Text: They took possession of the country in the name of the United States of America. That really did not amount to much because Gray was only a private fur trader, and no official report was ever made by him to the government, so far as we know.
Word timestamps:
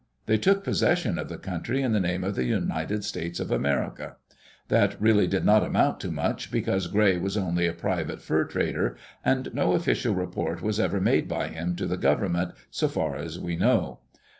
They 0.25 0.39
took 0.39 0.63
possession 0.63 1.19
of 1.19 1.29
the 1.29 1.37
country 1.37 1.83
in 1.83 1.91
the 1.91 1.99
name 1.99 2.23
of 2.23 2.33
the 2.33 2.43
United 2.45 3.03
States 3.03 3.39
of 3.39 3.51
America. 3.51 4.15
That 4.67 4.99
really 4.99 5.27
did 5.27 5.45
not 5.45 5.63
amount 5.63 5.99
to 5.99 6.09
much 6.09 6.49
because 6.49 6.87
Gray 6.87 7.19
was 7.19 7.37
only 7.37 7.67
a 7.67 7.73
private 7.73 8.19
fur 8.19 8.45
trader, 8.45 8.95
and 9.23 9.53
no 9.53 9.73
official 9.73 10.15
report 10.15 10.63
was 10.63 10.79
ever 10.79 10.99
made 10.99 11.27
by 11.27 11.49
him 11.49 11.75
to 11.75 11.85
the 11.85 11.97
government, 11.97 12.53
so 12.71 12.87
far 12.87 13.15
as 13.15 13.37
we 13.39 13.55
know. 13.55 13.99